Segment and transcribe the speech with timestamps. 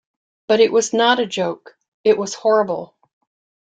[0.47, 2.95] But it was not a joke- it was horrible.